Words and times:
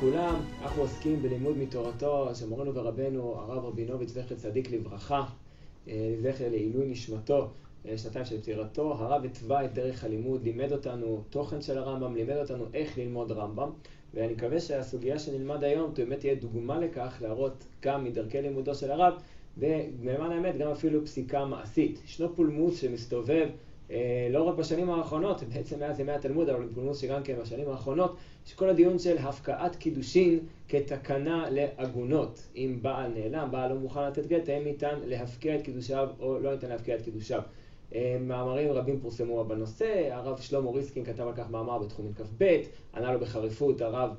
לכולם, 0.00 0.40
אנחנו 0.62 0.82
עוסקים 0.82 1.22
בלימוד 1.22 1.58
מתורתו 1.58 2.34
של 2.34 2.46
מורנו 2.46 2.74
ורבנו 2.74 3.34
הרב 3.34 3.64
רבינוביץ' 3.64 4.08
זכר 4.08 4.34
צדיק 4.34 4.70
לברכה, 4.70 5.24
אה, 5.88 6.14
זכר 6.18 6.48
לעילוי 6.50 6.86
נשמתו, 6.86 7.48
אה, 7.88 7.98
שנתיים 7.98 8.24
של 8.24 8.40
פטירתו, 8.40 8.92
הרב 8.92 9.24
התווה 9.24 9.64
את 9.64 9.74
דרך 9.74 10.04
הלימוד, 10.04 10.42
לימד 10.42 10.72
אותנו 10.72 11.22
תוכן 11.30 11.62
של 11.62 11.78
הרמב"ם, 11.78 12.14
לימד 12.14 12.36
אותנו 12.36 12.64
איך 12.74 12.98
ללמוד 12.98 13.32
רמב"ם, 13.32 13.70
ואני 14.14 14.32
מקווה 14.32 14.60
שהסוגיה 14.60 15.18
שנלמד 15.18 15.64
היום 15.64 15.94
באמת 15.94 16.20
תהיה 16.20 16.34
דוגמה 16.34 16.78
לכך, 16.78 17.18
להראות 17.22 17.64
גם 17.82 18.04
מדרכי 18.04 18.42
לימודו 18.42 18.74
של 18.74 18.90
הרב, 18.90 19.14
ולמען 19.58 20.32
האמת 20.32 20.58
גם 20.58 20.70
אפילו 20.70 21.04
פסיקה 21.04 21.44
מעשית. 21.44 22.00
ישנו 22.04 22.36
פולמוס 22.36 22.80
שמסתובב 22.80 23.48
לא 24.30 24.42
רק 24.42 24.56
בשנים 24.56 24.90
האחרונות, 24.90 25.42
בעצם 25.54 25.80
מאז 25.80 26.00
ימי 26.00 26.12
התלמוד, 26.12 26.48
אבל 26.48 26.68
פולמוס 26.74 26.98
שגם 26.98 27.22
כן 27.22 27.34
בשנים 27.42 27.68
האחרונות, 27.68 28.16
שכל 28.46 28.68
הדיון 28.68 28.98
של 28.98 29.18
הפקעת 29.18 29.76
קידושין 29.76 30.38
כתקנה 30.68 31.46
לעגונות. 31.50 32.42
אם 32.56 32.78
בעל 32.82 33.12
נעלם, 33.14 33.48
בעל 33.50 33.72
לא 33.72 33.78
מוכן 33.78 34.06
לתת 34.08 34.26
גט, 34.26 34.48
האם 34.48 34.64
ניתן 34.64 34.98
להפקיע 35.04 35.54
את 35.54 35.62
קידושיו 35.62 36.08
או 36.20 36.38
לא 36.38 36.52
ניתן 36.52 36.68
להפקיע 36.68 36.96
את 36.96 37.02
קידושיו. 37.02 37.42
אה, 37.94 38.16
מאמרים 38.20 38.72
רבים 38.72 39.00
פורסמו 39.00 39.44
בנושא, 39.44 40.08
הרב 40.12 40.40
שלמה 40.40 40.70
ריסקין 40.70 41.04
כתב 41.04 41.26
על 41.26 41.34
כך 41.36 41.50
מאמר 41.50 41.78
בתחום 41.78 42.12
כ"ב, 42.12 42.60
ענה 42.94 43.12
לו 43.12 43.20
בחריפות 43.20 43.80
הרב 43.80 44.10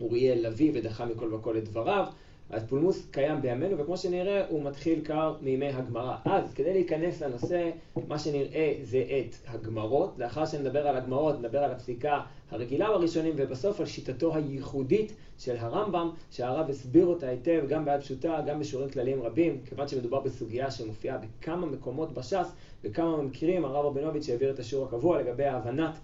אוריאל 0.00 0.46
לביא 0.46 0.70
ודחה 0.74 1.04
מכל 1.04 1.34
וכל 1.34 1.56
את 1.56 1.64
דבריו. 1.64 2.06
אז 2.52 2.64
פולמוס 2.68 3.06
קיים 3.10 3.42
בימינו, 3.42 3.78
וכמו 3.78 3.96
שנראה, 3.96 4.46
הוא 4.48 4.62
מתחיל 4.62 5.00
קר 5.04 5.34
מימי 5.40 5.68
הגמרא. 5.68 6.16
אז 6.24 6.54
כדי 6.54 6.72
להיכנס 6.72 7.22
לנושא, 7.22 7.70
מה 8.08 8.18
שנראה 8.18 8.74
זה 8.82 8.98
את 8.98 9.34
הגמרות. 9.46 10.14
לאחר 10.18 10.46
שנדבר 10.46 10.86
על 10.86 10.96
הגמרות, 10.96 11.38
נדבר 11.38 11.58
על 11.58 11.70
הפסיקה 11.70 12.20
הרגילה 12.50 12.88
בראשונים, 12.88 13.34
ובסוף 13.36 13.80
על 13.80 13.86
שיטתו 13.86 14.34
הייחודית 14.34 15.12
של 15.38 15.56
הרמב"ם, 15.56 16.10
שהרב 16.30 16.70
הסביר 16.70 17.06
אותה 17.06 17.28
היטב, 17.28 17.64
גם 17.68 17.84
ביד 17.84 18.00
פשוטה, 18.00 18.40
גם 18.46 18.60
בשיעורים 18.60 18.90
כלליים 18.90 19.22
רבים, 19.22 19.60
כיוון 19.64 19.88
שמדובר 19.88 20.20
בסוגיה 20.20 20.70
שמופיעה 20.70 21.18
בכמה 21.18 21.66
מקומות 21.66 22.12
בש"ס, 22.12 22.52
בכמה 22.84 23.22
מקרים, 23.22 23.64
הרב 23.64 23.86
רבינוביץ' 23.86 24.28
העביר 24.28 24.50
את 24.50 24.58
השיעור 24.58 24.86
הקבוע 24.86 25.22
לגבי 25.22 25.44
ההבנת 25.44 25.94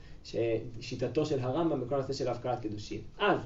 שיטתו 0.81 1.27
של 1.27 1.41
הרמב"ם 1.41 1.81
בכל 1.81 1.95
הנושא 1.95 2.13
של 2.13 2.29
הפקעת 2.29 2.61
קידושין. 2.61 3.01
אז, 3.19 3.39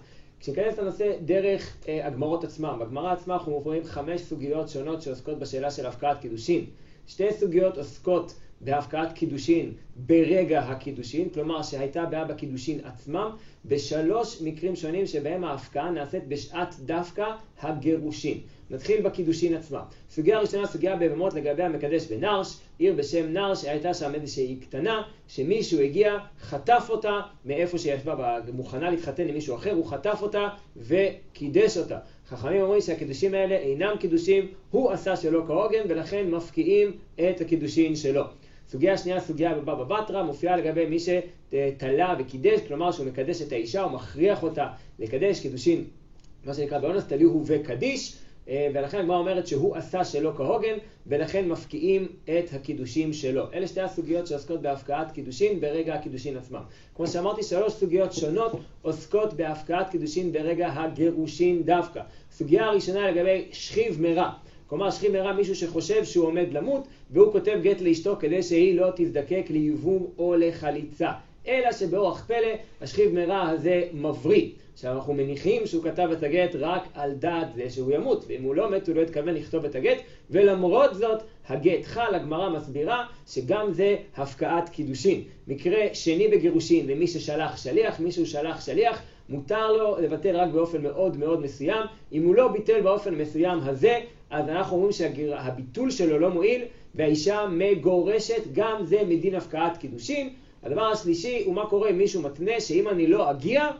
כשניכנס 0.42 0.78
לנושא 0.78 1.12
דרך 1.24 1.76
אה, 1.88 2.06
הגמרות 2.06 2.44
עצמם, 2.44 2.78
בגמרא 2.80 3.12
עצמה 3.12 3.34
אנחנו 3.34 3.52
עוברים 3.52 3.84
חמש 3.84 4.20
סוגיות 4.20 4.68
שונות 4.68 5.02
שעוסקות 5.02 5.38
בשאלה 5.38 5.70
של 5.70 5.86
הפקעת 5.86 6.20
קידושין. 6.20 6.64
שתי 7.06 7.32
סוגיות 7.32 7.78
עוסקות 7.78 8.34
בהפקעת 8.60 9.12
קידושין 9.12 9.72
ברגע 9.96 10.60
הקידושין, 10.60 11.28
כלומר 11.28 11.62
שהייתה 11.62 12.06
בעיה 12.06 12.24
בקידושין 12.24 12.80
עצמם, 12.84 13.30
בשלוש 13.64 14.42
מקרים 14.42 14.76
שונים 14.76 15.06
שבהם 15.06 15.44
ההפקעה 15.44 15.90
נעשית 15.90 16.28
בשעת 16.28 16.74
דווקא 16.84 17.26
הגירושין. 17.60 18.38
נתחיל 18.72 19.00
בקידושין 19.00 19.54
עצמה. 19.54 19.82
סוגיה 20.10 20.40
ראשונה, 20.40 20.66
סוגיה 20.66 20.96
בהמות 20.96 21.34
לגבי 21.34 21.62
המקדש 21.62 22.06
בנרש, 22.06 22.56
עיר 22.78 22.94
בשם 22.94 23.32
נרש, 23.32 23.62
שהייתה 23.62 23.94
שם 23.94 24.14
איזושהי 24.14 24.56
קטנה, 24.56 25.02
שמישהו 25.28 25.80
הגיע, 25.80 26.18
חטף 26.40 26.86
אותה 26.88 27.20
מאיפה 27.44 27.78
שהיא 27.78 27.94
ישבה, 27.94 28.38
מוכנה 28.52 28.90
להתחתן 28.90 29.28
עם 29.28 29.34
מישהו 29.34 29.56
אחר, 29.56 29.72
הוא 29.72 29.86
חטף 29.86 30.18
אותה 30.22 30.48
וקידש 30.76 31.76
אותה. 31.76 31.98
חכמים 32.28 32.62
אומרים 32.62 32.80
שהקידושים 32.80 33.34
האלה 33.34 33.56
אינם 33.56 33.96
קידושים, 34.00 34.46
הוא 34.70 34.90
עשה 34.90 35.16
שלא 35.16 35.44
כהוגן, 35.46 35.82
ולכן 35.88 36.30
מפקיעים 36.30 36.92
את 37.14 37.40
הקידושין 37.40 37.96
שלו. 37.96 38.22
סוגיה 38.68 38.98
שנייה, 38.98 39.20
סוגיה 39.20 39.54
בבבא 39.54 40.00
בתרא, 40.02 40.22
מופיעה 40.22 40.56
לגבי 40.56 40.86
מי 40.86 40.98
שתלה 40.98 42.16
וקידש, 42.18 42.60
כלומר 42.68 42.92
שהוא 42.92 43.06
מקדש 43.06 43.42
את 43.42 43.52
האישה, 43.52 43.82
הוא 43.82 43.92
מכריח 43.92 44.42
אותה 44.42 44.66
לקדש 44.98 45.40
קידושין, 45.40 45.84
מה 46.44 46.54
שנקרא 46.54 46.78
באונס, 46.78 47.04
תליהו 47.04 47.42
וקדיש, 47.46 48.16
ולכן 48.74 48.98
הגמרא 48.98 49.16
אומרת 49.16 49.46
שהוא 49.46 49.76
עשה 49.76 50.04
שלא 50.04 50.32
כהוגן, 50.36 50.74
ולכן 51.06 51.48
מפקיעים 51.48 52.06
את 52.24 52.52
הקידושים 52.52 53.12
שלו. 53.12 53.44
אלה 53.54 53.66
שתי 53.66 53.80
הסוגיות 53.80 54.26
שעוסקות 54.26 54.62
בהפקעת 54.62 55.12
קידושין 55.12 55.60
ברגע 55.60 55.94
הקידושין 55.94 56.36
עצמם. 56.36 56.60
כמו 56.94 57.06
שאמרתי, 57.06 57.42
שלוש 57.42 57.72
סוגיות 57.72 58.12
שונות 58.12 58.52
עוסקות 58.82 59.34
בהפקעת 59.34 59.90
קידושין 59.90 60.32
ברגע 60.32 60.72
הגירושין 60.72 61.62
דווקא. 61.62 62.00
סוגיה 62.32 62.66
הראשונה 62.66 63.10
לגבי 63.10 63.44
שכיב 63.52 64.00
מרע. 64.00 64.30
כלומר, 64.66 64.90
שכיב 64.90 65.12
מרע 65.12 65.32
מישהו 65.32 65.56
שחושב 65.56 66.04
שהוא 66.04 66.26
עומד 66.26 66.52
למות, 66.52 66.88
והוא 67.10 67.32
כותב 67.32 67.58
גט 67.62 67.80
לאשתו 67.80 68.16
כדי 68.20 68.42
שהיא 68.42 68.80
לא 68.80 68.88
תזדקק 68.96 69.44
ליבום 69.50 70.06
או 70.18 70.34
לחליצה. 70.36 71.10
אלא 71.48 71.72
שבאורח 71.72 72.24
פלא, 72.26 72.48
השכיב 72.80 73.14
מרע 73.14 73.48
הזה 73.48 73.82
מבריא. 73.92 74.48
עכשיו 74.72 74.92
אנחנו 74.92 75.14
מניחים 75.14 75.66
שהוא 75.66 75.84
כתב 75.84 76.08
את 76.12 76.22
הגט 76.22 76.54
רק 76.54 76.88
על 76.94 77.12
דעת 77.12 77.52
זה 77.52 77.70
שהוא 77.70 77.92
ימות, 77.92 78.24
ואם 78.28 78.42
הוא 78.42 78.54
לא 78.54 78.70
מת 78.70 78.88
הוא 78.88 78.96
לא 78.96 79.02
התכוון 79.02 79.34
לכתוב 79.34 79.64
את 79.64 79.74
הגט, 79.74 79.98
ולמרות 80.30 80.94
זאת 80.94 81.22
הגט 81.48 81.84
חל, 81.84 82.14
הגמרא 82.14 82.48
מסבירה 82.48 83.04
שגם 83.26 83.72
זה 83.72 83.96
הפקעת 84.16 84.68
קידושין. 84.68 85.22
מקרה 85.48 85.80
שני 85.92 86.28
בגירושין 86.28 86.86
למי 86.86 87.06
ששלח 87.06 87.56
שליח, 87.56 88.00
מישהו 88.00 88.26
שלח 88.26 88.66
שליח, 88.66 89.02
מותר 89.28 89.72
לו 89.72 89.96
לבטל 90.00 90.36
רק 90.36 90.48
באופן 90.48 90.82
מאוד 90.82 91.16
מאוד 91.16 91.40
מסוים. 91.40 91.86
אם 92.12 92.24
הוא 92.24 92.34
לא 92.34 92.48
ביטל 92.48 92.80
באופן 92.80 93.14
מסוים 93.14 93.58
הזה, 93.62 94.00
אז 94.30 94.48
אנחנו 94.48 94.76
אומרים 94.76 94.92
שהביטול 94.92 95.90
שלו 95.90 96.18
לא 96.18 96.30
מועיל, 96.30 96.64
והאישה 96.94 97.46
מגורשת, 97.50 98.42
גם 98.52 98.84
זה 98.84 99.02
מדין 99.08 99.34
הפקעת 99.34 99.76
קידושין. 99.76 100.30
הדבר 100.62 100.82
השלישי 100.82 101.42
הוא 101.44 101.54
מה 101.54 101.66
קורה 101.66 101.90
אם 101.90 101.98
מישהו 101.98 102.22
מתנה 102.22 102.60
שאם 102.60 102.88
אני 102.88 103.06
לא 103.06 103.30
אגיע, 103.30 103.70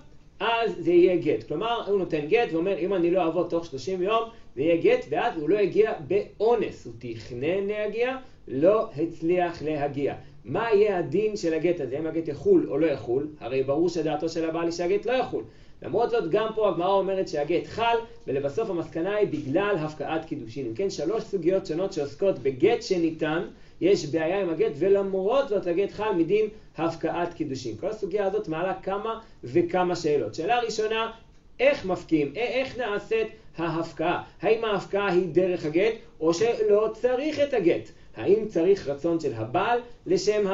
אז 0.40 0.72
זה 0.78 0.90
יהיה 0.90 1.16
גט. 1.16 1.48
כלומר, 1.48 1.90
הוא 1.90 1.98
נותן 1.98 2.26
גט 2.26 2.48
ואומר, 2.52 2.78
אם 2.78 2.94
אני 2.94 3.10
לא 3.10 3.20
אעבוד 3.20 3.46
תוך 3.50 3.66
30 3.66 4.02
יום, 4.02 4.22
זה 4.56 4.62
יהיה 4.62 4.76
גט, 4.76 5.04
ואז 5.10 5.36
הוא 5.36 5.48
לא 5.48 5.58
הגיע 5.58 5.92
באונס. 6.06 6.86
הוא 6.86 6.92
תכנן 6.98 7.66
להגיע, 7.66 8.16
לא 8.48 8.88
הצליח 8.96 9.62
להגיע. 9.62 10.14
מה 10.44 10.68
יהיה 10.72 10.98
הדין 10.98 11.36
של 11.36 11.54
הגט 11.54 11.80
הזה? 11.80 11.98
אם 11.98 12.06
הגט 12.06 12.28
יחול 12.28 12.66
או 12.70 12.78
לא 12.78 12.86
יחול? 12.86 13.28
הרי 13.40 13.62
ברור 13.62 13.88
שדעתו 13.88 14.28
של 14.28 14.48
הבעל 14.48 14.64
היא 14.64 14.72
שהגט 14.72 15.06
לא 15.06 15.12
יחול. 15.12 15.44
למרות 15.82 16.10
זאת, 16.10 16.30
גם 16.30 16.48
פה 16.54 16.68
הגמרא 16.68 16.92
אומרת 16.92 17.28
שהגט 17.28 17.66
חל, 17.66 17.96
ולבסוף 18.26 18.70
המסקנה 18.70 19.16
היא 19.16 19.28
בגלל 19.28 19.76
הפקעת 19.78 20.24
קידושין. 20.24 20.66
אם 20.66 20.74
כן, 20.74 20.90
שלוש 20.90 21.22
סוגיות 21.22 21.66
שונות 21.66 21.92
שעוסקות 21.92 22.38
בגט 22.38 22.82
שניתן, 22.82 23.42
יש 23.82 24.06
בעיה 24.06 24.40
עם 24.40 24.50
הגט, 24.50 24.72
ולמרות 24.78 25.48
זאת 25.48 25.66
הגט 25.66 25.92
חל 25.92 26.12
מדין 26.12 26.46
הפקעת 26.76 27.34
קידושין. 27.34 27.76
כל 27.76 27.86
הסוגיה 27.86 28.26
הזאת 28.26 28.48
מעלה 28.48 28.74
כמה 28.74 29.20
וכמה 29.44 29.96
שאלות. 29.96 30.34
שאלה 30.34 30.60
ראשונה, 30.60 31.10
איך 31.60 31.86
מפקיעים? 31.86 32.32
איך 32.36 32.78
נעשית 32.78 33.28
ההפקעה? 33.56 34.22
האם 34.42 34.64
ההפקעה 34.64 35.12
היא 35.12 35.28
דרך 35.32 35.64
הגט, 35.64 35.94
או 36.20 36.34
שלא 36.34 36.90
צריך 36.92 37.40
את 37.40 37.54
הגט? 37.54 37.88
האם 38.16 38.48
צריך 38.48 38.88
רצון 38.88 39.20
של 39.20 39.34
הבעל 39.34 39.78
לשם 40.06 40.46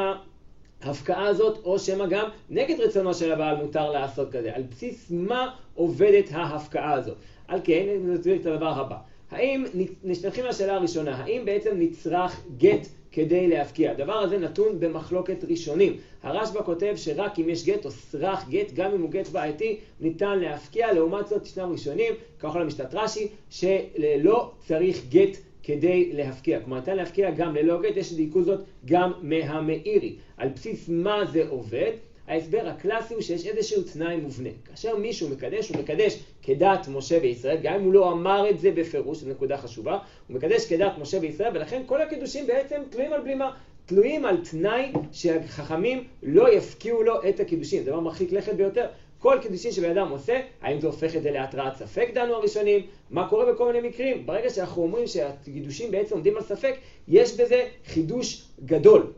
ההפקעה 0.83 1.27
הזאת, 1.27 1.59
או 1.65 1.79
שמא 1.79 2.07
גם 2.07 2.29
נגד 2.51 2.81
רצונו 2.81 3.15
של 3.15 3.33
הבעל 3.33 3.57
מותר 3.57 3.91
לעשות 3.91 4.33
כזה? 4.33 4.55
על 4.55 4.63
בסיס 4.63 5.11
מה 5.11 5.55
עובדת 5.75 6.29
ההפקעה 6.31 6.93
הזאת? 6.93 7.17
על 7.49 7.61
כן, 7.65 7.87
נסביר 8.01 8.37
את 8.41 8.47
הדבר 8.47 8.81
הבא. 8.81 8.97
האם, 9.31 9.65
נתחיל 10.05 10.47
מהשאלה 10.47 10.75
הראשונה, 10.75 11.17
האם 11.17 11.45
בעצם 11.45 11.75
נצרך 11.79 12.43
גט 12.59 12.87
כדי 13.13 13.49
להפקיע. 13.49 13.91
הדבר 13.91 14.13
הזה 14.19 14.39
נתון 14.39 14.81
במחלוקת 14.81 15.45
ראשונים. 15.49 15.97
הרשב"א 16.23 16.63
כותב 16.63 16.93
שרק 16.97 17.39
אם 17.39 17.49
יש 17.49 17.65
גט 17.65 17.85
או 17.85 17.91
סרח 17.91 18.49
גט, 18.49 18.73
גם 18.73 18.93
אם 18.93 19.01
הוא 19.03 19.11
גט 19.11 19.29
בעייתי, 19.29 19.79
ניתן 20.01 20.39
להפקיע. 20.39 20.93
לעומת 20.93 21.29
זאת, 21.29 21.47
ישנם 21.47 21.73
ראשונים, 21.73 22.13
ככה 22.39 22.61
למשתת 22.61 22.95
רש"י, 22.95 23.29
שלא 23.51 24.51
צריך 24.59 25.05
גט 25.09 25.37
כדי 25.63 26.11
להפקיע. 26.13 26.61
כלומר, 26.61 26.79
ניתן 26.79 26.97
להפקיע 26.97 27.31
גם 27.31 27.55
ללא 27.55 27.83
גט, 27.83 27.97
יש 27.97 28.13
דייקו 28.13 28.43
זאת 28.43 28.61
גם 28.85 29.13
מהמאירי. 29.23 30.17
על 30.37 30.49
בסיס 30.49 30.89
מה 30.89 31.25
זה 31.25 31.45
עובד? 31.49 31.93
ההסבר 32.29 32.69
הקלאסי 32.69 33.15
הוא 33.15 33.23
שיש 33.23 33.47
איזשהו 33.47 33.83
תנאי 33.83 34.17
מובנה. 34.17 34.49
כאשר 34.65 34.97
מישהו 34.97 35.29
מקדש, 35.29 35.69
הוא 35.69 35.79
מקדש 35.79 36.19
כדת 36.43 36.89
משה 36.89 37.19
וישראל, 37.23 37.57
גם 37.63 37.75
אם 37.75 37.85
הוא 37.85 37.93
לא 37.93 38.13
אמר 38.13 38.51
את 38.51 38.59
זה 38.61 38.71
בפירוש, 38.71 39.19
זו 39.19 39.31
נקודה 39.31 39.57
חשובה, 39.57 39.99
הוא 40.29 40.37
מקדש 40.37 40.67
כדת 40.67 40.93
משה 40.99 41.19
וישראל, 41.21 41.57
ולכן 41.57 41.83
כל 41.87 42.03
הקידושים 42.03 42.47
בעצם 42.47 42.83
תלויים 42.91 43.13
על 43.13 43.21
בלימה. 43.21 43.51
תלויים 43.87 44.25
על 44.25 44.37
תנאי 44.51 44.93
שהחכמים 45.13 46.05
לא 46.23 46.53
יפקיעו 46.53 47.03
לו 47.03 47.15
את 47.29 47.41
הקידושים. 47.41 47.85
זה 47.85 47.91
דבר 47.91 48.01
מרחיק 48.01 48.33
לכת 48.33 48.55
ביותר. 48.55 48.87
כל 49.19 49.39
קידושין 49.43 49.73
שבן 49.73 49.91
אדם 49.91 50.09
עושה, 50.09 50.41
האם 50.61 50.81
זה 50.81 50.87
הופך 50.87 51.17
את 51.17 51.23
זה 51.23 51.31
להתרעת 51.31 51.77
ספק, 51.77 52.09
דנו 52.15 52.35
הראשונים? 52.35 52.87
מה 53.11 53.29
קורה 53.29 53.53
בכל 53.53 53.73
מיני 53.73 53.89
מקרים? 53.89 54.27
ברגע 54.27 54.51
שאנחנו 54.51 54.83
אומרים 54.83 55.07
שהקידושין 55.07 55.91
בעצם 55.91 56.15
עומדים 56.15 56.37
על 56.37 56.43
ספק, 56.43 56.75
יש 57.09 57.41
בזה 57.41 57.65
חידוש 57.87 58.45
גדול. 58.65 59.13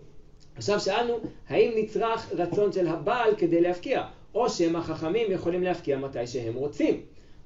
עכשיו 0.61 0.81
שאלנו, 0.81 1.15
האם 1.49 1.73
נצרך 1.77 2.33
רצון 2.33 2.73
של 2.73 2.87
הבעל 2.87 3.35
כדי 3.39 3.61
להפקיע, 3.61 4.03
או 4.35 4.51
שהם 4.51 4.77
החכמים 4.77 5.33
יכולים 5.33 5.63
להפקיע 5.63 5.99
מתי 5.99 6.27
שהם 6.27 6.55
רוצים. 6.55 7.01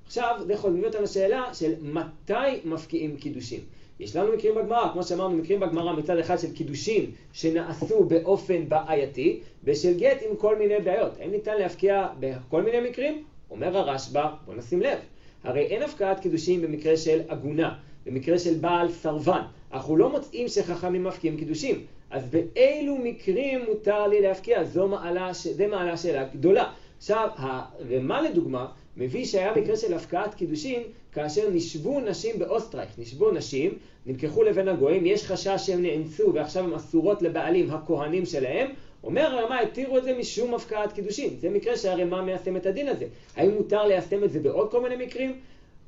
עכשיו, 0.07 0.41
זה 0.47 0.53
יכול 0.53 0.71
להיות 0.73 0.87
אותנו 0.87 1.03
לשאלה 1.03 1.55
של 1.55 1.73
מתי 1.83 2.61
מפקיעים 2.65 3.17
קידושים. 3.17 3.61
יש 4.01 4.17
לנו 4.17 4.33
מקרים 4.33 4.55
בגמרא, 4.55 4.93
כמו 4.93 5.03
שאמרנו, 5.03 5.37
מקרים 5.37 5.61
בגמרא 5.61 5.93
מצד 5.93 6.19
אחד 6.19 6.39
של 6.39 6.53
קידושים 6.53 7.11
שנעשו 7.33 8.05
באופן 8.05 8.69
בעייתי, 8.69 9.41
ושל 9.65 9.99
גט 9.99 10.19
עם 10.31 10.37
כל 10.37 10.59
מיני 10.59 10.81
בעיות. 10.81 11.13
האם 11.21 11.31
ניתן 11.31 11.59
להפקיע 11.59 12.09
בכל 12.21 12.63
מיני 12.63 12.91
מקרים, 12.91 13.25
אומר 13.51 13.77
הרשב"א, 13.77 14.27
בוא 14.47 14.55
נשים 14.55 14.81
לב, 14.81 14.99
הרי 15.45 15.61
אין 15.61 15.83
הפקעת 15.83 16.21
קידושין 16.21 16.63
במקרה 16.63 16.97
של 16.97 17.21
עגונה, 17.29 17.75
במקרה 18.07 18.39
של 18.39 18.55
בעל 18.55 18.93
סרבן. 18.93 19.43
אנחנו 19.73 19.97
לא 19.97 20.11
מוצאים 20.11 20.49
שחכמים 20.49 21.05
מפקיעים 21.05 21.37
קידושין. 21.37 21.81
אז 22.15 22.23
באילו 22.31 22.97
מקרים 22.97 23.65
מותר 23.65 24.07
לי 24.07 24.21
להפקיע? 24.21 24.65
זו 24.65 24.89
מעלה, 24.89 25.31
זה 25.33 25.67
מעלה 25.67 25.97
שאלה 25.97 26.25
גדולה. 26.25 26.73
עכשיו, 26.99 27.29
הרמ"א 27.37 28.21
לדוגמה, 28.21 28.67
מביא 28.97 29.25
שהיה 29.25 29.53
מקרה 29.57 29.77
של 29.77 29.95
הפקעת 29.95 30.35
קידושין 30.35 30.83
כאשר 31.13 31.51
נשבו 31.51 32.01
נשים 32.01 32.39
באוסטרייך, 32.39 32.91
נשבו 32.99 33.31
נשים, 33.31 33.79
נלקחו 34.07 34.43
לבן 34.43 34.69
הגויים, 34.69 35.07
יש 35.07 35.25
חשש 35.25 35.67
שהם 35.67 35.83
נאנסו 35.83 36.35
ועכשיו 36.35 36.65
הן 36.65 36.73
אסורות 36.73 37.23
לבעלים 37.23 37.71
הכהנים 37.71 38.27
שלהם, 38.27 38.71
אומר 39.05 39.23
הרמ"א, 39.23 39.63
התירו 39.63 39.99
את 39.99 40.05
זה 40.05 40.19
משום 40.19 40.55
הפקעת 40.55 40.93
קידושין. 40.93 41.31
זה 41.41 41.51
מקרה 41.51 41.77
שהרמ"א 41.77 42.21
מיישם 42.21 42.57
את 42.57 42.67
הדין 42.67 42.89
הזה. 42.89 43.07
האם 43.37 43.51
מותר 43.51 43.87
ליישם 43.87 44.25
את 44.25 44.33
זה 44.33 44.41
בעוד 44.41 44.71
כל 44.71 44.83
מיני 44.83 45.07
מקרים? 45.07 45.41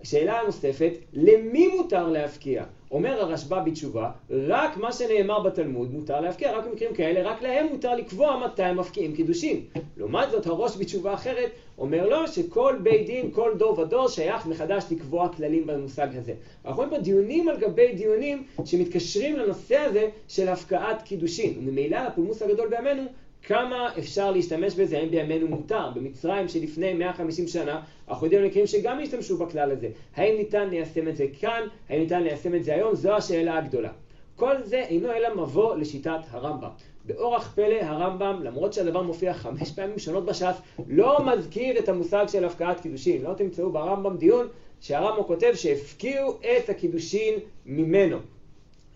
שאלה 0.02 0.40
נוספת, 0.46 0.92
למי 1.12 1.68
מותר 1.68 2.08
להפקיע? 2.08 2.64
אומר 2.90 3.20
הרשב"א 3.20 3.60
בתשובה, 3.60 4.10
רק 4.30 4.76
מה 4.76 4.92
שנאמר 4.92 5.40
בתלמוד 5.40 5.92
מותר 5.92 6.20
להפקיע, 6.20 6.58
רק 6.58 6.64
במקרים 6.64 6.94
כאלה, 6.94 7.30
רק 7.30 7.42
להם 7.42 7.66
מותר 7.72 7.94
לקבוע 7.94 8.46
מתי 8.46 8.62
הם 8.62 8.76
מפקיעים 8.76 9.16
קידושין. 9.16 9.60
לעומת 9.96 10.30
זאת, 10.30 10.46
הראש 10.46 10.76
בתשובה 10.76 11.14
אחרת 11.14 11.50
אומר 11.78 12.08
לו 12.08 12.28
שכל 12.28 12.76
בית 12.82 13.06
דין, 13.06 13.30
כל 13.30 13.52
דור 13.56 13.78
ודור 13.78 14.08
שייך 14.08 14.46
מחדש 14.46 14.84
לקבוע 14.90 15.28
כללים 15.28 15.66
במושג 15.66 16.08
הזה. 16.16 16.34
אנחנו 16.64 16.76
רואים 16.76 16.90
פה 16.90 16.98
דיונים 16.98 17.48
על 17.48 17.56
גבי 17.56 17.92
דיונים 17.92 18.44
שמתקשרים 18.64 19.36
לנושא 19.36 19.76
הזה 19.76 20.08
של 20.28 20.48
הפקעת 20.48 21.02
קידושין. 21.02 21.54
וממילא 21.58 21.96
הפולמוס 21.96 22.42
הגדול 22.42 22.68
בימינו 22.68 23.02
כמה 23.46 23.88
אפשר 23.98 24.30
להשתמש 24.30 24.74
בזה, 24.74 24.98
האם 24.98 25.10
בימינו 25.10 25.48
מותר? 25.48 25.90
במצרים 25.94 26.48
שלפני 26.48 26.94
150 26.94 27.48
שנה, 27.48 27.80
אנחנו 28.08 28.26
יודעים 28.26 28.44
מקרים 28.44 28.66
שגם 28.66 29.00
השתמשו 29.02 29.36
בכלל 29.38 29.70
הזה. 29.70 29.88
האם 30.16 30.36
ניתן 30.36 30.68
ליישם 30.70 31.08
את 31.08 31.16
זה 31.16 31.26
כאן? 31.40 31.62
האם 31.88 32.00
ניתן 32.00 32.22
ליישם 32.22 32.54
את 32.54 32.64
זה 32.64 32.74
היום? 32.74 32.94
זו 32.94 33.12
השאלה 33.12 33.58
הגדולה. 33.58 33.90
כל 34.36 34.62
זה 34.62 34.78
אינו 34.78 35.12
אלא 35.12 35.36
מבוא 35.36 35.76
לשיטת 35.76 36.18
הרמב"ם. 36.30 36.68
באורח 37.04 37.52
פלא 37.54 37.76
הרמב"ם, 37.80 38.42
למרות 38.42 38.72
שהדבר 38.72 39.02
מופיע 39.02 39.34
חמש 39.34 39.70
פעמים 39.70 39.98
שונות 39.98 40.24
בש"ס, 40.24 40.60
לא 40.88 41.24
מזכיר 41.26 41.78
את 41.78 41.88
המושג 41.88 42.24
של 42.28 42.44
הפקעת 42.44 42.80
קידושין. 42.80 43.22
לא 43.22 43.34
תמצאו 43.34 43.72
ברמב"ם 43.72 44.16
דיון 44.16 44.46
שהרמב"ם 44.80 45.22
כותב 45.22 45.52
שהפקיעו 45.54 46.38
את 46.40 46.68
הקידושין 46.68 47.34
ממנו. 47.66 48.16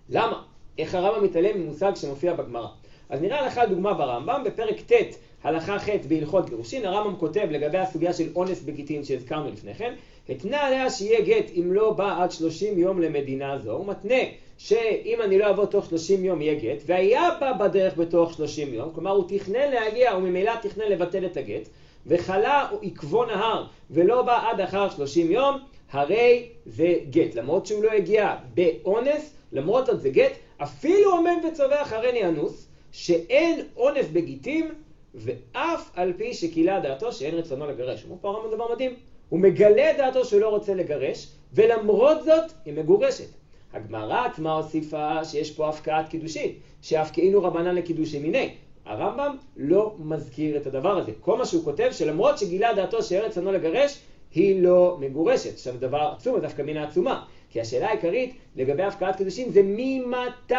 למה? 0.08 0.42
איך 0.78 0.94
הרמב"ם 0.94 1.24
מתעלם 1.24 1.60
ממושג 1.60 1.92
שמופיע 1.94 2.34
בגמרא? 2.34 2.68
אז 3.10 3.22
נראה 3.22 3.46
לך 3.46 3.60
דוגמה 3.68 3.94
ברמב"ם, 3.94 4.42
בפרק 4.44 4.80
ט', 4.92 5.14
הלכה 5.42 5.78
ח' 5.78 5.88
בהלכות 6.08 6.50
גירושין, 6.50 6.84
הרמב"ם 6.84 7.16
כותב 7.16 7.46
לגבי 7.50 7.78
הסוגיה 7.78 8.12
של 8.12 8.28
אונס 8.36 8.62
בגיטין 8.62 9.04
שהזכרנו 9.04 9.50
לפני 9.52 9.74
כן, 9.74 9.94
התנה 10.28 10.60
עליה 10.60 10.90
שיהיה 10.90 11.20
גט 11.20 11.50
אם 11.56 11.72
לא 11.72 11.92
בא 11.92 12.22
עד 12.22 12.30
30 12.30 12.78
יום 12.78 13.00
למדינה 13.02 13.58
זו, 13.58 13.72
הוא 13.72 13.86
מתנה 13.86 14.14
שאם 14.58 15.18
אני 15.24 15.38
לא 15.38 15.50
אבוא 15.50 15.66
תוך 15.66 15.86
30 15.86 16.24
יום 16.24 16.42
יהיה 16.42 16.54
גט, 16.54 16.82
והיה 16.86 17.28
בא 17.40 17.52
בדרך 17.52 17.96
בתוך 17.96 18.32
30 18.32 18.74
יום, 18.74 18.90
כלומר 18.94 19.10
הוא 19.10 19.24
תכנן 19.28 19.70
להגיע, 19.70 20.12
הוא 20.12 20.22
ממילא 20.22 20.52
תכנן 20.62 20.84
לבטל 20.88 21.24
את 21.24 21.36
הגט, 21.36 21.68
וחלה 22.06 22.68
עקבו 22.82 23.24
נהר 23.24 23.66
ולא 23.90 24.22
בא 24.22 24.50
עד 24.50 24.60
אחר 24.60 24.90
30 24.90 25.30
יום, 25.30 25.58
הרי 25.92 26.48
זה 26.66 26.94
גט. 27.10 27.34
למרות 27.34 27.66
שהוא 27.66 27.84
לא 27.84 27.90
הגיע 27.90 28.36
באונס, 28.54 29.34
למרות 29.52 29.86
זאת 29.86 30.00
זה 30.00 30.10
גט, 30.10 30.32
אפילו 30.62 31.10
עומד 31.10 31.36
וצווח 31.48 31.92
הרי 31.92 32.24
אנוס, 32.24 32.69
שאין 32.92 33.60
אונס 33.76 34.06
בגיטים, 34.12 34.68
ואף 35.14 35.90
על 35.94 36.12
פי 36.16 36.34
שקילה 36.34 36.80
דעתו 36.80 37.12
שאין 37.12 37.34
רצונו 37.34 37.66
לגרש. 37.66 38.02
הוא 38.08 38.18
פה 38.20 38.28
הרמב"ם 38.28 38.54
דבר 38.54 38.72
מדהים. 38.72 38.94
הוא 39.28 39.40
מגלה 39.40 39.92
דעתו 39.98 40.24
שהוא 40.24 40.40
לא 40.40 40.48
רוצה 40.48 40.74
לגרש, 40.74 41.28
ולמרות 41.54 42.24
זאת 42.24 42.52
היא 42.64 42.74
מגורשת. 42.74 43.28
הגמרא 43.72 44.26
עצמה 44.26 44.52
הוסיפה 44.52 45.24
שיש 45.24 45.50
פה 45.50 45.68
הפקעת 45.68 46.08
קידושין, 46.08 46.50
שהפקעינו 46.82 47.42
רבנן 47.42 47.74
לקידושי 47.74 48.18
מיני. 48.18 48.54
הרמב"ם 48.84 49.36
לא 49.56 49.94
מזכיר 49.98 50.56
את 50.56 50.66
הדבר 50.66 50.98
הזה. 50.98 51.12
כל 51.20 51.36
מה 51.36 51.46
שהוא 51.46 51.64
כותב, 51.64 51.88
שלמרות 51.92 52.38
שגילה 52.38 52.74
דעתו 52.74 53.02
שאין 53.02 53.24
רצונו 53.24 53.52
לגרש, 53.52 53.98
היא 54.34 54.62
לא 54.62 54.96
מגורשת. 55.00 55.52
עכשיו 55.52 55.74
דבר 55.78 56.12
עצום, 56.16 56.40
דווקא 56.40 56.62
מן 56.62 56.76
העצומה. 56.76 57.24
כי 57.50 57.60
השאלה 57.60 57.88
העיקרית 57.88 58.34
לגבי 58.56 58.82
הפקעת 58.82 59.16
קידושין 59.16 59.50
זה 59.50 59.60
ממתי 59.64 60.54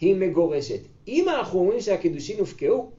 היא 0.00 0.16
מגורשת. 0.16 0.80
אם 1.08 1.28
אנחנו 1.28 1.58
אומרים 1.58 1.80
שהקידושין 1.80 2.38
הופקעו, 2.38 2.90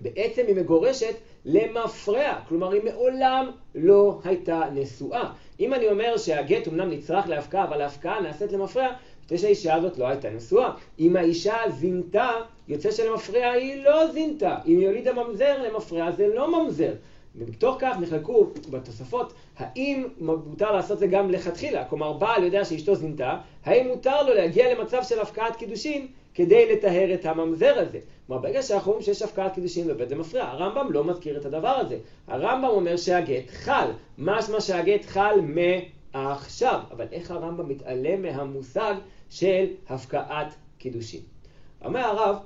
בעצם 0.00 0.42
היא 0.46 0.56
מגורשת 0.56 1.14
למפרע, 1.44 2.34
כלומר 2.48 2.72
היא 2.72 2.82
מעולם 2.84 3.50
לא 3.74 4.20
הייתה 4.24 4.62
נשואה. 4.74 5.30
אם 5.60 5.74
אני 5.74 5.88
אומר 5.88 6.16
שהגט 6.16 6.68
אמנם 6.68 6.90
נצרך 6.90 7.28
להפקעה, 7.28 7.64
אבל 7.64 7.80
ההפקעה 7.80 8.20
נעשית 8.20 8.52
למפרע, 8.52 8.88
יוצא 9.22 9.36
שהאישה 9.36 9.74
הזאת 9.74 9.98
לא 9.98 10.08
הייתה 10.08 10.30
נשואה. 10.30 10.70
אם 10.98 11.16
האישה 11.16 11.56
זינתה, 11.68 12.30
יוצא 12.68 12.90
שלמפרע 12.90 13.50
היא 13.50 13.84
לא 13.84 14.12
זינתה. 14.12 14.56
אם 14.66 14.78
היא 14.78 14.86
הולידה 14.86 15.12
ממזר, 15.12 15.62
למפרע 15.62 16.10
זה 16.12 16.28
לא 16.34 16.64
ממזר. 16.64 16.92
ומתוך 17.36 17.76
כך 17.78 17.96
נחלקו 18.00 18.46
בתוספות, 18.70 19.32
האם 19.56 20.08
מותר 20.20 20.72
לעשות 20.72 20.98
זה 20.98 21.06
גם 21.06 21.30
לכתחילה, 21.30 21.84
כלומר 21.84 22.12
בעל 22.12 22.44
יודע 22.44 22.64
שאשתו 22.64 22.94
זינתה, 22.94 23.38
האם 23.64 23.88
מותר 23.88 24.22
לו 24.22 24.34
להגיע 24.34 24.74
למצב 24.74 25.02
של 25.02 25.20
הפקעת 25.20 25.56
קידושין 25.56 26.06
כדי 26.34 26.72
לטהר 26.72 27.14
את 27.14 27.26
הממזר 27.26 27.78
הזה. 27.78 27.98
כלומר, 28.26 28.42
ברגע 28.42 28.62
שאנחנו 28.62 28.92
אומרים 28.92 29.04
שיש 29.04 29.22
הפקעת 29.22 29.54
קידושין 29.54 29.88
בבית 29.88 30.08
זה 30.08 30.16
מפריע, 30.16 30.44
הרמב"ם 30.44 30.92
לא 30.92 31.04
מזכיר 31.04 31.38
את 31.40 31.44
הדבר 31.44 31.68
הזה. 31.68 31.98
הרמב"ם 32.26 32.68
אומר 32.68 32.96
שהגט 32.96 33.50
חל, 33.50 33.90
משמע 34.18 34.60
שהגט 34.60 35.06
חל 35.06 35.40
מעכשיו. 35.42 36.80
אבל 36.90 37.06
איך 37.12 37.30
הרמב"ם 37.30 37.68
מתעלם 37.68 38.22
מהמושג 38.22 38.94
של 39.30 39.66
הפקעת 39.88 40.54
קידושין? 40.78 41.20
אומר 41.84 42.00
הרב, 42.00 42.36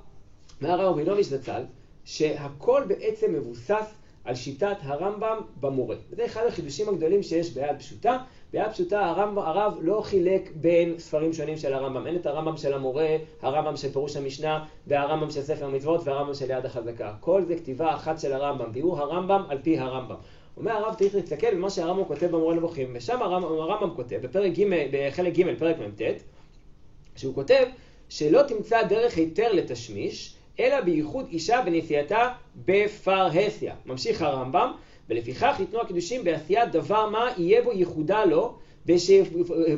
אומר 0.63 0.73
הרב 0.73 0.95
רבינוביץ' 0.95 1.27
זצ"ל, 1.27 1.63
שהכל 2.05 2.83
בעצם 2.87 3.33
מבוסס 3.33 3.95
על 4.25 4.35
שיטת 4.35 4.77
הרמב"ם 4.83 5.41
במורה. 5.61 5.97
וזה 6.11 6.25
אחד 6.25 6.47
החידושים 6.49 6.89
הגדולים 6.89 7.23
שיש 7.23 7.51
ביד 7.51 7.79
פשוטה. 7.79 8.19
ביד 8.53 8.71
פשוטה 8.73 9.07
הרמב, 9.07 9.39
הרב 9.39 9.79
לא 9.81 10.01
חילק 10.05 10.51
בין 10.55 10.99
ספרים 10.99 11.33
שונים 11.33 11.57
של 11.57 11.75
הרמב"ם. 11.75 12.07
אין 12.07 12.17
את 12.17 12.27
הרמב"ם 12.27 12.57
של 12.57 12.75
המורה, 12.75 13.17
הרמב"ם 13.43 13.77
של 13.77 13.93
פירוש 13.93 14.17
המשנה, 14.17 14.65
והרמב"ם 14.87 15.31
של 15.31 15.43
ספר 15.43 15.65
המצוות 15.65 16.01
והרמב"ם 16.05 16.35
של 16.35 16.51
יד 16.51 16.67
החזקה. 16.67 17.15
כל 17.21 17.45
זה 17.45 17.57
כתיבה 17.57 17.95
אחת 17.95 18.21
של 18.21 18.33
הרמב"ם, 18.33 18.73
ביאור 18.73 18.99
הרמב"ם 18.99 19.45
על 19.49 19.59
פי 19.63 19.79
הרמב"ם. 19.79 20.17
אומר 20.57 20.73
הרב 20.73 20.95
צריך 20.95 21.15
להסתכל 21.15 21.55
במה 21.55 21.71
שהרמב"ם 21.71 22.05
כותב 22.05 22.27
במורה 22.27 22.55
נבוכים, 22.55 22.91
ושם 22.95 23.23
הרמב"ם, 23.23 23.53
הרמב"ם 23.53 23.97
כותב, 23.97 24.19
בפרק 24.23 24.53
ג', 24.53 24.65
בחלק 24.93 25.39
ג', 25.39 25.59
פרק 25.59 25.77
מ"ט, 25.79 26.03
שהוא 27.17 27.35
כותב 27.35 27.65
שלא 28.09 28.43
תמצא 28.43 28.83
דרך 28.83 29.17
היתר 29.17 29.53
לתשמיש, 29.53 30.35
אלא 30.61 30.81
בייחוד 30.81 31.27
אישה 31.31 31.63
בנשיאתה 31.65 32.29
בפרהסיה. 32.67 33.75
ממשיך 33.87 34.23
הרמב"ם, 34.23 34.73
ולפיכך 35.09 35.57
ייתנו 35.61 35.81
הקידושים 35.81 36.25
בעשיית 36.25 36.73
דבר 36.73 37.11
מה 37.11 37.33
יהיה 37.39 37.63
בו 37.63 37.73
ייחודה 37.73 38.25
לו, 38.25 38.55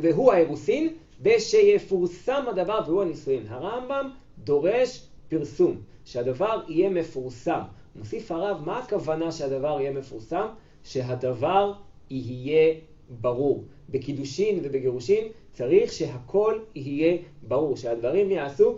והוא 0.00 0.32
האירוסין, 0.32 0.88
ושיפורסם 1.22 2.44
הדבר 2.48 2.80
והוא 2.86 3.02
הנישואין. 3.02 3.46
הרמב"ם 3.48 4.10
דורש 4.38 5.06
פרסום, 5.28 5.76
שהדבר 6.04 6.62
יהיה 6.68 6.90
מפורסם. 6.90 7.60
מוסיף 7.96 8.32
הרב, 8.32 8.62
מה 8.64 8.78
הכוונה 8.78 9.32
שהדבר 9.32 9.76
יהיה 9.80 9.92
מפורסם? 9.92 10.46
שהדבר 10.84 11.72
יהיה 12.10 12.74
ברור. 13.20 13.64
בקידושין 13.88 14.60
ובגירושין 14.62 15.24
צריך 15.52 15.92
שהכל 15.92 16.58
יהיה 16.74 17.16
ברור, 17.42 17.76
שהדברים 17.76 18.30
יעשו 18.30 18.76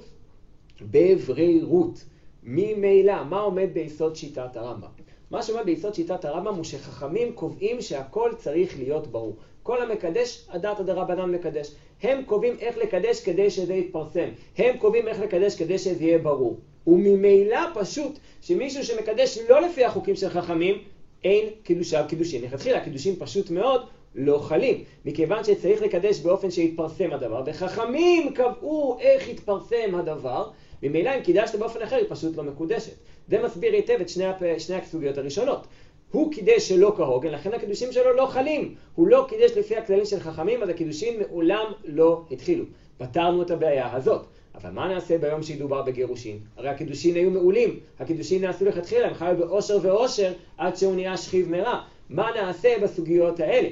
בברירות. 0.83 2.05
ממילא, 2.43 3.25
מה 3.25 3.41
עומד 3.41 3.69
ביסוד 3.73 4.17
שיטת 4.17 4.57
הרמב"ם? 4.57 4.89
מה 5.31 5.43
שעומד 5.43 5.65
ביסוד 5.65 5.95
שיטת 5.95 6.25
הרמב"ם 6.25 6.55
הוא 6.55 6.65
שחכמים 6.65 7.33
קובעים 7.33 7.81
שהכל 7.81 8.31
צריך 8.39 8.79
להיות 8.79 9.07
ברור. 9.07 9.37
כל 9.63 9.83
המקדש, 9.83 10.47
הדעת 10.51 10.81
הדרבנן 10.81 11.31
מקדש. 11.31 11.75
הם 12.03 12.23
קובעים 12.25 12.57
איך 12.61 12.79
לקדש 12.79 13.21
כדי 13.21 13.51
שזה 13.51 13.75
יתפרסם. 13.75 14.29
הם 14.59 14.79
קובעים 14.79 15.09
איך 15.09 15.21
לקדש 15.21 15.57
כדי 15.57 15.79
שזה 15.79 16.05
יהיה 16.05 16.19
ברור. 16.19 16.57
וממילא 16.87 17.61
פשוט 17.75 18.19
שמישהו 18.43 18.85
שמקדש 18.85 19.39
לא 19.49 19.61
לפי 19.61 19.85
החוקים 19.85 20.17
של 20.17 20.29
חכמים, 20.29 20.79
אין 21.25 21.49
קידושיו 21.63 22.05
קידושין. 22.09 22.43
לכתחילה, 22.43 22.85
קידושין 22.85 23.15
פשוט 23.19 23.51
מאוד 23.51 23.83
לא 24.15 24.39
חלים, 24.39 24.85
מכיוון 25.05 25.45
שצריך 25.45 25.83
לקדש 25.83 26.21
באופן 26.21 26.51
שיתפרסם 26.51 27.13
הדבר, 27.13 27.43
וחכמים 27.47 28.35
קבעו 28.35 28.99
איך 29.01 29.29
יתפרסם 29.29 29.95
הדבר, 29.95 30.51
ממילא 30.83 31.11
אם 31.17 31.21
קידשת 31.21 31.59
באופן 31.59 31.83
אחר 31.83 31.97
היא 31.97 32.05
פשוט 32.09 32.37
לא 32.37 32.43
מקודשת. 32.43 32.93
זה 33.29 33.43
מסביר 33.43 33.73
היטב 33.73 33.99
את 34.01 34.09
שני, 34.09 34.27
הפ... 34.27 34.43
שני 34.59 34.77
הסוגיות 34.77 35.19
הראשונות. 35.19 35.67
הוא 36.11 36.33
קידש 36.33 36.69
שלא 36.69 36.93
כהוגן, 36.97 37.31
לכן 37.31 37.55
הקידושים 37.55 37.93
שלו 37.93 38.13
לא 38.13 38.27
חלים. 38.27 38.75
הוא 38.95 39.09
לא 39.09 39.27
קידש 39.29 39.51
לפי 39.51 39.77
הכללים 39.77 40.05
של 40.05 40.21
חכמים, 40.21 40.63
אז 40.63 40.69
הקידושים 40.69 41.21
מעולם 41.21 41.73
לא 41.85 42.23
התחילו. 42.31 42.65
פתרנו 42.99 43.43
את 43.43 43.51
הבעיה 43.51 43.95
הזאת. 43.95 44.27
אבל 44.55 44.71
מה 44.71 44.89
נעשה 44.89 45.19
ביום 45.19 45.43
שידובר 45.43 45.83
בגירושין? 45.83 46.39
הרי 46.57 46.69
הקידושין 46.69 47.15
היו 47.15 47.31
מעולים. 47.31 47.81
הקידושין 47.99 48.45
נעשו 48.45 48.65
לכתחילה, 48.65 49.09
הם 49.09 49.15
חיו 49.15 49.37
באושר 49.39 49.79
ואושר 49.83 50.33
עד 50.59 50.77
שהוא 50.77 50.95
נהיה 50.95 51.17
שכיב 51.17 51.51
מרע. 51.51 51.81
מה 52.11 52.31
נעשה 52.35 52.69
בסוגיות 52.83 53.41
האלה. 53.41 53.69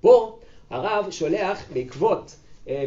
פה 0.00 0.38
הרב 0.70 1.10
שולח 1.10 1.64
בעקבות 1.72 2.36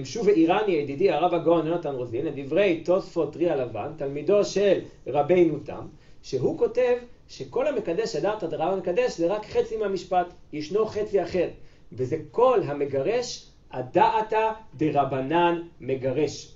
שוב 0.04 0.28
איראני 0.30 0.72
ידידי 0.72 1.12
הרב 1.12 1.34
הגאון 1.34 1.68
יונתן 1.68 1.96
רוזין 1.96 2.26
לדברי 2.26 2.82
תוספות 2.86 3.34
טרי 3.34 3.50
הלבן, 3.50 3.92
תלמידו 3.98 4.46
של 4.46 4.80
רבינו 5.08 5.60
תם, 5.60 5.88
שהוא 6.22 6.58
כותב 6.58 6.96
שכל 7.28 7.68
המקדש 7.68 8.16
הדרת 8.16 8.44
דרבן 8.44 8.80
מקדש 8.80 9.18
זה 9.18 9.28
רק 9.28 9.46
חצי 9.46 9.78
מהמשפט, 9.78 10.28
ישנו 10.54 10.86
חצי 10.86 11.24
אחר, 11.24 11.48
וזה 11.92 12.18
כל 12.32 12.62
המגרש 12.66 13.48
הדעתה 13.72 14.52
דרבנן 14.78 15.62
מגרש. 15.82 16.52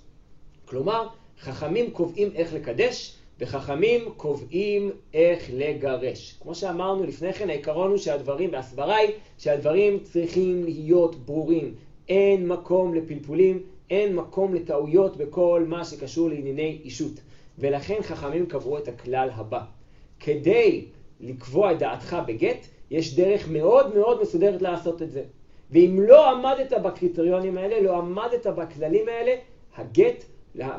כלומר, 0.66 1.08
חכמים 1.40 1.92
קובעים 1.92 2.30
איך 2.36 2.54
לקדש, 2.54 3.16
וחכמים 3.40 4.02
קובעים 4.18 4.92
איך 5.14 5.50
לגרש. 5.54 6.36
כמו 6.42 6.56
שאמרנו 6.56 7.04
לפני 7.04 7.34
כן, 7.34 7.50
העיקרון 7.50 7.90
הוא 7.90 7.98
שהדברים, 7.98 8.50
והסברה 8.54 8.96
היא 8.96 9.12
שהדברים 9.38 10.00
צריכים 10.00 10.64
להיות 10.64 11.16
ברורים. 11.16 11.76
אין 12.12 12.48
מקום 12.48 12.94
לפלפולים, 12.94 13.64
אין 13.90 14.16
מקום 14.16 14.54
לטעויות 14.54 15.18
בכל 15.18 15.64
מה 15.68 15.86
שקשור 15.86 16.30
לענייני 16.30 16.82
אישות. 16.84 17.12
ולכן 17.60 18.02
חכמים 18.02 18.46
קבעו 18.46 18.78
את 18.78 18.88
הכלל 18.88 19.30
הבא: 19.34 19.62
כדי 20.20 20.86
לקבוע 21.20 21.72
את 21.72 21.80
דעתך 21.80 22.18
בגט, 22.28 22.66
יש 22.92 23.16
דרך 23.16 23.48
מאוד 23.50 23.96
מאוד 23.96 24.22
מסודרת 24.22 24.62
לעשות 24.62 25.02
את 25.02 25.12
זה. 25.12 25.24
ואם 25.72 26.00
לא 26.02 26.32
עמדת 26.32 26.74
בקריטריונים 26.74 27.58
האלה, 27.58 27.82
לא 27.82 27.98
עמדת 27.98 28.48
בכללים 28.48 29.10
האלה, 29.10 29.36
הגט, 29.76 30.24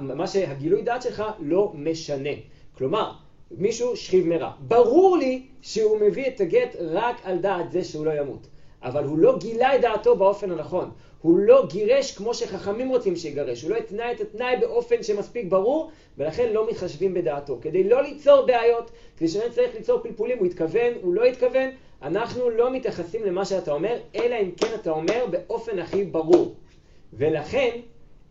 מה 0.01 0.27
שהגילוי 0.27 0.83
דעת 0.83 1.03
שלך 1.03 1.23
לא 1.41 1.73
משנה. 1.75 2.31
כלומר, 2.79 3.13
מישהו 3.51 3.97
שכיב 3.97 4.27
מרע. 4.27 4.51
ברור 4.61 5.17
לי 5.17 5.43
שהוא 5.63 6.01
מביא 6.01 6.27
את 6.27 6.41
הגט 6.41 6.77
רק 6.81 7.17
על 7.25 7.39
דעת 7.39 7.73
זה 7.73 7.85
שהוא 7.85 8.07
לא 8.07 8.21
ימות. 8.21 8.47
אבל 8.83 9.05
הוא 9.05 9.19
לא 9.19 9.39
גילה 9.39 9.77
את 9.77 9.81
דעתו 9.81 10.17
באופן 10.17 10.51
הנכון. 10.51 10.91
הוא 11.23 11.39
לא 11.39 11.67
גירש 11.71 12.17
כמו 12.17 12.35
שחכמים 12.35 12.89
רוצים 12.89 13.17
שיגרש. 13.17 13.63
הוא 13.63 13.71
לא 13.71 13.77
התנה 13.77 14.13
את 14.13 14.21
התנאי 14.21 14.57
באופן 14.61 15.03
שמספיק 15.03 15.47
ברור, 15.49 15.91
ולכן 16.19 16.53
לא 16.53 16.69
מתחשבים 16.71 17.15
בדעתו. 17.15 17.59
כדי 17.61 17.85
לא 17.85 18.03
ליצור 18.03 18.47
בעיות, 18.47 18.91
כדי 19.17 19.29
שלא 19.29 19.49
צריך 19.51 19.75
ליצור 19.75 20.01
פלפולים, 20.03 20.39
הוא 20.39 20.47
התכוון, 20.47 20.93
הוא 21.03 21.15
לא 21.15 21.25
התכוון, 21.25 21.71
אנחנו 22.03 22.51
לא 22.51 22.73
מתייחסים 22.73 23.25
למה 23.25 23.45
שאתה 23.45 23.73
אומר, 23.73 23.99
אלא 24.15 24.37
אם 24.43 24.51
כן 24.51 24.75
אתה 24.75 24.91
אומר 24.91 25.27
באופן 25.31 25.79
הכי 25.79 26.05
ברור. 26.05 26.55
ולכן, 27.13 27.81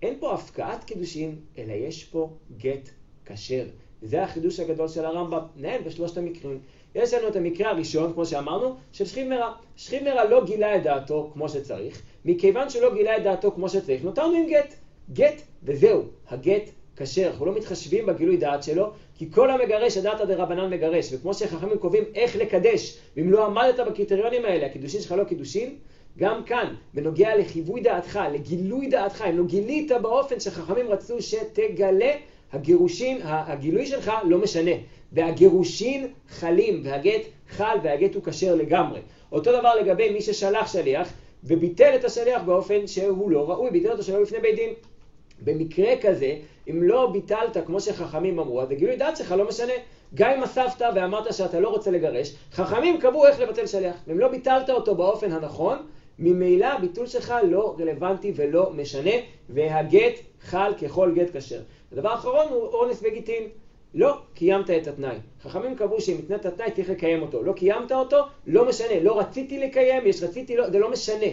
אין 0.01 0.15
פה 0.19 0.33
הפקעת 0.33 0.83
קידושין, 0.83 1.35
אלא 1.57 1.73
יש 1.73 2.03
פה 2.03 2.29
גט 2.57 2.89
כשר. 3.25 3.63
זה 4.01 4.23
החידוש 4.23 4.59
הגדול 4.59 4.87
של 4.87 5.05
הרמב"ם, 5.05 5.41
נהל 5.55 5.81
בשלושת 5.81 6.17
המקרים. 6.17 6.59
יש 6.95 7.13
לנו 7.13 7.27
את 7.27 7.35
המקרה 7.35 7.69
הראשון, 7.69 8.13
כמו 8.13 8.25
שאמרנו, 8.25 8.75
של 8.91 9.05
שכיב 9.05 9.27
מרע. 9.27 9.51
שכיב 9.77 10.03
מרע 10.03 10.23
לא 10.23 10.45
גילה 10.45 10.75
את 10.75 10.83
דעתו 10.83 11.29
כמו 11.33 11.49
שצריך, 11.49 12.01
מכיוון 12.25 12.69
שלא 12.69 12.93
גילה 12.93 13.17
את 13.17 13.23
דעתו 13.23 13.51
כמו 13.51 13.69
שצריך, 13.69 14.03
נותרנו 14.03 14.33
עם 14.33 14.47
גט. 14.49 14.73
גט, 15.13 15.41
וזהו, 15.63 16.03
הגט 16.29 16.69
כשר. 16.97 17.27
אנחנו 17.27 17.45
לא 17.45 17.55
מתחשבים 17.55 18.05
בגילוי 18.05 18.37
דעת 18.37 18.63
שלו, 18.63 18.91
כי 19.17 19.31
כל 19.31 19.49
המגרש, 19.51 19.97
הדעתא 19.97 20.25
דרבנן 20.25 20.69
מגרש. 20.69 21.13
וכמו 21.13 21.33
שחכמים 21.33 21.77
קובעים 21.77 22.03
איך 22.15 22.35
לקדש, 22.35 22.97
ואם 23.17 23.31
לא 23.31 23.45
עמדת 23.45 23.79
בקריטריונים 23.87 24.45
האלה, 24.45 24.65
הקידושין 24.65 25.01
שלך 25.01 25.11
לא 25.11 25.23
קידושין, 25.23 25.75
גם 26.17 26.43
כאן, 26.43 26.73
בנוגע 26.93 27.35
לחיווי 27.35 27.81
דעתך, 27.81 28.19
לגילוי 28.33 28.87
דעתך, 28.87 29.23
אם 29.29 29.37
לא 29.37 29.43
גילית 29.43 29.91
באופן 30.01 30.39
שחכמים 30.39 30.87
רצו 30.87 31.21
שתגלה, 31.21 32.11
הגירושין, 32.53 33.19
הגילוי 33.23 33.85
שלך 33.85 34.11
לא 34.23 34.37
משנה. 34.37 34.71
והגירושין 35.11 36.07
חלים, 36.29 36.81
והגט 36.83 37.21
חל 37.49 37.77
והגט 37.83 38.15
הוא 38.15 38.23
כשר 38.23 38.55
לגמרי. 38.55 38.99
אותו 39.31 39.59
דבר 39.59 39.75
לגבי 39.75 40.09
מי 40.09 40.21
ששלח 40.21 40.73
שליח 40.73 41.13
וביטל 41.43 41.95
את 41.95 42.03
השליח 42.03 42.41
באופן 42.43 42.87
שהוא 42.87 43.31
לא 43.31 43.49
ראוי, 43.49 43.71
ביטל 43.71 43.91
אותו 43.91 44.03
שלא 44.03 44.21
בפני 44.21 44.39
בית 44.39 44.55
דין. 44.55 44.69
במקרה 45.43 45.93
כזה, 46.01 46.35
אם 46.69 46.83
לא 46.83 47.09
ביטלת 47.11 47.57
כמו 47.65 47.79
שחכמים 47.79 48.39
אמרו, 48.39 48.61
אז 48.61 48.71
הגילוי 48.71 48.95
דעת 48.95 49.17
שלך 49.17 49.31
לא 49.31 49.47
משנה. 49.47 49.73
גם 50.15 50.31
אם 50.31 50.43
אספת 50.43 50.85
ואמרת 50.95 51.33
שאתה 51.33 51.59
לא 51.59 51.69
רוצה 51.69 51.91
לגרש, 51.91 52.35
חכמים 52.51 52.99
קבעו 52.99 53.27
איך 53.27 53.39
לבטל 53.39 53.67
שליח. 53.67 53.95
ואם 54.07 54.19
לא 54.19 54.27
ביטלת 54.27 54.69
אותו 54.69 54.95
באופן 54.95 55.31
הנכון, 55.31 55.77
ממילא 56.19 56.65
הביטול 56.65 57.07
שלך 57.07 57.33
לא 57.49 57.75
רלוונטי 57.79 58.33
ולא 58.35 58.71
משנה, 58.73 59.11
והגט 59.49 60.13
חל 60.41 60.73
ככל 60.81 61.11
גט 61.15 61.37
כשר. 61.37 61.59
הדבר 61.91 62.09
האחרון 62.09 62.47
הוא 62.49 62.67
אונס 62.67 63.01
בגיטין. 63.01 63.43
לא 63.93 64.17
קיימת 64.33 64.69
את 64.69 64.87
התנאי. 64.87 65.17
חכמים 65.41 65.75
קבעו 65.75 66.01
שאם 66.01 66.17
התנית 66.19 66.45
התנאי 66.45 66.71
צריך 66.71 66.89
לקיים 66.89 67.21
אותו. 67.21 67.43
לא 67.43 67.53
קיימת 67.53 67.91
אותו, 67.91 68.17
לא 68.47 68.69
משנה. 68.69 68.99
לא 69.03 69.19
רציתי 69.19 69.59
לקיים, 69.59 70.07
יש 70.07 70.23
רציתי, 70.23 70.57
לא, 70.57 70.69
זה 70.69 70.79
לא 70.79 70.91
משנה. 70.91 71.25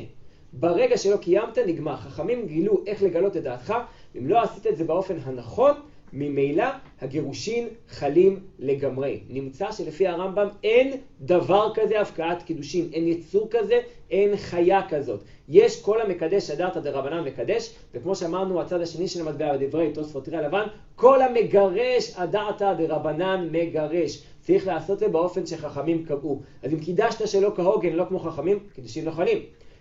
ברגע 0.53 0.99
שלא 0.99 1.17
קיימת, 1.17 1.59
נגמר. 1.59 1.97
חכמים 1.97 2.47
גילו 2.47 2.83
איך 2.87 3.03
לגלות 3.03 3.37
את 3.37 3.43
דעתך, 3.43 3.75
אם 4.19 4.29
לא 4.29 4.43
עשית 4.43 4.67
את 4.67 4.77
זה 4.77 4.85
באופן 4.85 5.17
הנכון, 5.25 5.73
ממילא 6.12 6.65
הגירושין 7.00 7.69
חלים 7.88 8.40
לגמרי. 8.59 9.21
נמצא 9.28 9.73
שלפי 9.73 10.07
הרמב"ם 10.07 10.49
אין 10.64 10.93
דבר 11.21 11.71
כזה 11.75 12.00
הפקעת 12.00 12.43
קידושין, 12.43 12.88
אין 12.93 13.09
יצור 13.09 13.49
כזה, 13.50 13.81
אין 14.11 14.37
חיה 14.37 14.88
כזאת. 14.88 15.21
יש 15.49 15.83
כל 15.83 16.00
המקדש 16.00 16.50
הדרתא 16.50 16.81
דרבנן 16.81 17.25
מקדש, 17.25 17.75
וכמו 17.95 18.14
שאמרנו, 18.14 18.61
הצד 18.61 18.81
השני 18.81 19.09
של 19.09 19.28
המטבע 19.28 19.57
בדברי 19.57 19.93
תוספות 19.93 20.25
תראה 20.25 20.43
לבן, 20.43 20.67
כל 20.97 21.23
המגרש 21.23 22.12
הדרתא 22.17 22.75
דרבנן 22.75 23.49
מגרש. 23.52 24.23
צריך 24.40 24.67
לעשות 24.67 24.95
את 24.95 24.99
זה 24.99 25.09
באופן 25.09 25.47
שחכמים 25.47 26.05
קבעו. 26.05 26.40
אז 26.62 26.73
אם 26.73 26.81
קידשת 26.81 27.28
שלא 27.28 27.52
כהוגן, 27.57 27.93
לא 27.93 28.05
כמו 28.09 28.19
חכמים, 28.19 28.59
קידושין 28.75 29.05
לא 29.05 29.11
חלים. 29.11 29.38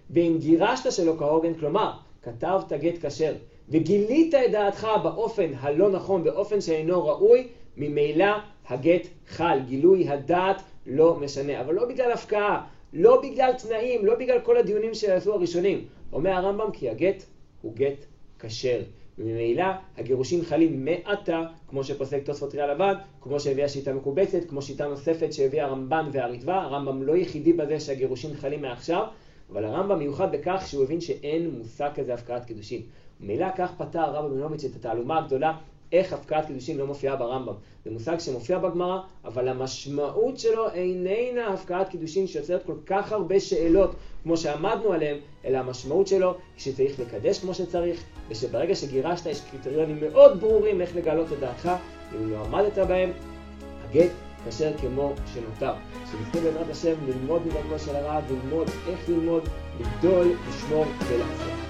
ואם 0.10 0.38
גירשת 0.40 0.92
שלא 0.92 1.16
כהוגן, 1.20 1.54
כלומר, 1.54 1.92
כתבת 2.24 2.74
גט 2.74 3.06
כשר, 3.06 3.34
וגילית 3.70 4.36
את 4.36 4.52
דעתך 4.52 4.88
באופן 5.04 5.52
הלא 5.60 5.90
נכון, 5.90 6.24
באופן 6.24 6.62
שאינו 6.62 7.08
ראוי, 7.08 7.48
ממילא 7.78 8.26
הגט 8.68 9.08
חל. 9.28 9.60
גילוי 9.68 10.10
הדעת 10.10 10.62
לא 10.86 11.16
משנה. 11.16 11.62
אבל 11.62 11.74
לא 11.74 11.86
בגלל 11.86 12.12
הפקעה, 12.12 12.66
לא 12.94 13.22
בגלל 13.22 13.54
תנאים, 13.54 14.06
לא 14.06 14.16
בגלל 14.16 14.40
כל 14.40 14.58
הדיונים 14.58 14.94
שעשו 14.94 15.34
הראשונים. 15.34 15.86
אומר 16.14 16.32
הרמב"ם 16.32 16.72
כי 16.72 16.90
הגט 16.90 17.24
הוא 17.62 17.74
גט 17.76 18.06
כשר. 18.40 18.82
וממילא 19.20 19.66
הגירושים 19.98 20.44
חלים 20.44 20.86
מעתה, 20.86 21.44
כמו 21.68 21.84
שפוסק 21.84 22.24
תוספות 22.26 22.56
ריאה 22.56 22.68
לבן, 22.68 22.94
כמו 23.22 23.40
שהביאה 23.40 23.70
שיטה 23.70 23.94
מקובצת, 23.94 24.50
כמו 24.50 24.62
שיטה 24.62 24.88
נוספת 24.88 25.34
שהביאה 25.34 25.66
הרמב"ן 25.66 26.10
והריטב"א. 26.12 26.52
הרמב"ם 26.52 27.04
לא 27.04 27.18
יחידי 27.18 27.54
בזה 27.54 27.80
שהגירושים 27.80 28.34
חלים 28.34 28.62
מעכשיו, 28.62 29.04
אבל 29.52 29.66
הרמב"ם 29.66 30.00
מיוחד 30.00 30.32
בכך 30.32 30.64
שהוא 30.68 30.84
הבין 30.84 31.02
שאין 31.02 31.50
מושג 31.50 31.90
כזה 31.96 32.14
הפקעת 32.14 32.46
קידושין. 32.46 32.82
ומילא 33.22 33.48
כך 33.58 33.72
פתר 33.78 34.00
הרב 34.00 34.26
רבינוביץ' 34.26 34.64
את 34.64 34.76
התעלומה 34.76 35.18
הגדולה 35.18 35.54
איך 35.92 36.14
הפקעת 36.14 36.46
קידושין 36.46 36.78
לא 36.78 36.88
מופיעה 36.88 37.16
ברמב"ם. 37.16 37.54
זה 37.86 37.92
מושג 37.92 38.20
שמופיע 38.20 38.60
בגמרא, 38.60 39.00
אבל 39.26 39.48
המשמעות 39.48 40.40
שלו 40.40 40.70
איננה 40.70 41.48
הפקעת 41.54 41.90
קידושין 41.90 42.28
שיוצרת 42.28 42.66
כל 42.66 42.76
כך 42.86 43.12
הרבה 43.12 43.40
שאלות 43.40 43.96
כמו 44.24 44.38
שעמדנו 44.38 44.94
עליהן, 44.94 45.18
אלא 45.46 45.58
המשמעות 45.58 46.08
שלו 46.08 46.32
היא 46.32 46.40
שצריך 46.58 47.00
לקדש 47.00 47.40
כמו 47.40 47.54
שצריך, 47.54 48.04
ושברגע 48.30 48.76
שגירשת 48.76 49.26
יש 49.26 49.42
קריטריונים 49.42 50.00
מאוד 50.02 50.40
ברורים 50.40 50.82
איך 50.82 50.96
לגלות 50.96 51.34
את 51.34 51.40
דעתך, 51.40 51.72
אם 52.16 52.32
לא 52.32 52.46
עמדת 52.46 52.78
בהם, 52.78 53.12
הגט 53.90 54.12
כשר 54.46 54.78
כמו 54.78 55.14
שנותר. 55.34 55.74
שנזכה 56.12 56.40
בעזרת 56.40 56.70
השם 56.70 56.96
ללמוד 57.08 57.42
מדרכו 57.48 57.80
של 57.80 57.96
הרב, 57.96 58.24
ללמוד 58.32 58.68
איך 58.88 59.10
ללמוד, 59.10 59.44
לגדול, 59.80 60.28
לשמור 60.50 60.86
ולעשות. 61.08 61.67